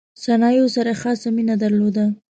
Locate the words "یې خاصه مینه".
0.95-1.55